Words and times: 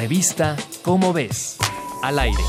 Revista 0.00 0.56
Cómo 0.80 1.12
ves, 1.12 1.58
al 2.02 2.18
aire. 2.18 2.42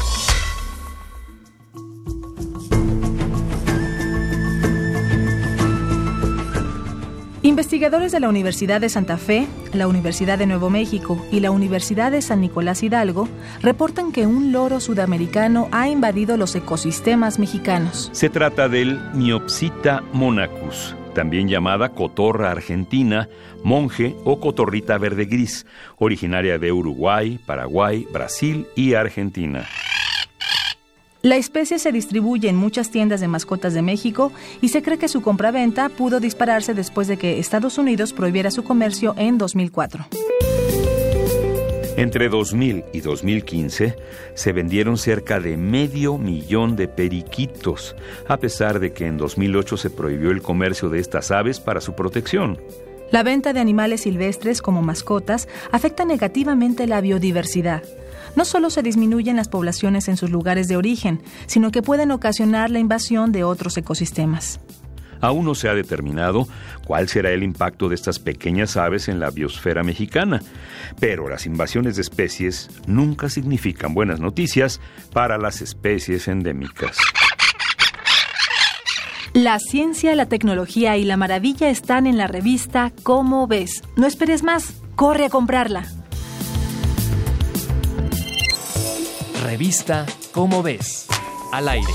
Investigadores 7.42 8.14
de 8.14 8.22
la 8.22 8.30
Universidad 8.30 8.80
de 8.80 8.88
Santa 8.88 9.18
Fe, 9.18 9.48
la 9.74 9.90
Universidad 9.90 10.38
de 10.38 10.46
Nuevo 10.46 10.70
México 10.70 11.26
y 11.30 11.42
la 11.42 11.52
Universidad 11.52 12.14
de 12.14 12.22
San 12.22 12.40
Nicolás 12.40 12.84
Hidalgo 12.84 13.28
reportan 13.62 14.14
que 14.14 14.28
un 14.28 14.54
loro 14.54 14.80
sudamericano 14.80 15.68
ha 15.74 15.90
invadido 15.90 16.38
los 16.38 16.56
ecosistemas 16.56 17.38
mexicanos. 17.38 18.10
Se 18.14 18.30
trata 18.30 18.70
del 18.70 18.98
Miopsita 19.14 20.02
monacus, 20.14 20.96
también 21.12 21.48
llamada 21.48 21.90
cotorra 21.90 22.52
argentina, 22.52 23.30
monje 23.64 24.16
o 24.24 24.40
cotorrita 24.40 24.98
verde 24.98 25.26
gris, 25.26 25.66
originaria 25.98 26.58
de 26.58 26.72
Uruguay, 26.72 27.40
Paraguay, 27.46 28.08
Brasil 28.12 28.68
y 28.76 28.94
Argentina. 28.94 29.68
La 31.22 31.36
especie 31.36 31.78
se 31.78 31.92
distribuye 31.92 32.50
en 32.50 32.56
muchas 32.56 32.90
tiendas 32.90 33.22
de 33.22 33.28
mascotas 33.28 33.76
de 33.76 33.84
México 33.84 34.32
y 34.60 34.70
se 34.70 34.82
cree 34.82 34.98
que 34.98 35.08
su 35.08 35.22
compraventa 35.22 35.90
pudo 35.90 36.20
dispararse 36.20 36.74
después 36.74 37.08
de 37.08 37.18
que 37.18 37.38
Estados 37.38 37.78
Unidos 37.78 38.12
prohibiera 38.12 38.50
su 38.50 38.64
comercio 38.64 39.14
en 39.18 39.38
2004. 39.38 40.08
Entre 41.98 42.30
2000 42.30 42.86
y 42.94 43.02
2015 43.02 43.96
se 44.34 44.54
vendieron 44.54 44.98
cerca 44.98 45.40
de 45.40 45.58
medio 45.58 46.18
millón 46.18 46.76
de 46.78 46.88
periquitos, 46.88 47.96
a 48.28 48.38
pesar 48.38 48.80
de 48.80 48.94
que 48.94 49.08
en 49.08 49.18
2008 49.18 49.76
se 49.76 49.90
prohibió 49.90 50.32
el 50.32 50.42
comercio 50.42 50.90
de 50.90 51.00
estas 51.00 51.32
aves 51.32 51.60
para 51.60 51.82
su 51.82 51.94
protección. 51.94 52.58
La 53.12 53.24
venta 53.24 53.52
de 53.52 53.60
animales 53.60 54.02
silvestres 54.02 54.62
como 54.62 54.82
mascotas 54.82 55.50
afecta 55.74 56.06
negativamente 56.06 56.88
la 56.88 57.02
biodiversidad. 57.02 57.84
No 58.38 58.46
solo 58.46 58.70
se 58.70 58.82
disminuyen 58.82 59.36
las 59.36 59.50
poblaciones 59.50 60.08
en 60.08 60.16
sus 60.16 60.30
lugares 60.30 60.70
de 60.70 60.78
origen, 60.78 61.22
sino 61.46 61.72
que 61.72 61.82
pueden 61.82 62.12
ocasionar 62.12 62.70
la 62.70 62.80
invasión 62.80 63.34
de 63.34 63.44
otros 63.44 63.76
ecosistemas. 63.76 64.62
Aún 65.22 65.46
no 65.46 65.56
se 65.56 65.70
ha 65.70 65.74
determinado 65.74 66.48
cuál 66.86 67.08
será 67.08 67.32
el 67.32 67.44
impacto 67.44 67.90
de 67.90 67.96
estas 67.96 68.20
pequeñas 68.20 68.76
aves 68.76 69.08
en 69.08 69.20
la 69.20 69.30
biosfera 69.30 69.84
mexicana, 69.84 70.42
pero 71.00 71.30
las 71.30 71.46
invasiones 71.46 71.96
de 71.96 72.02
especies 72.02 72.70
nunca 72.88 73.30
significan 73.30 73.94
buenas 73.94 74.20
noticias 74.20 74.82
para 75.14 75.38
las 75.38 75.62
especies 75.62 76.28
endémicas. 76.28 76.98
La 79.34 79.60
ciencia, 79.60 80.14
la 80.16 80.26
tecnología 80.26 80.98
y 80.98 81.06
la 81.06 81.16
maravilla 81.16 81.70
están 81.70 82.06
en 82.06 82.18
la 82.18 82.28
revista 82.28 82.92
Cómo 83.04 83.48
ves. 83.48 83.82
No 83.96 84.06
esperes 84.06 84.44
más, 84.44 84.74
corre 84.96 85.26
a 85.26 85.30
comprarla. 85.30 85.86
Revista 89.42 90.06
Cómo 90.34 90.62
ves, 90.62 91.08
al 91.54 91.70
aire. 91.70 91.94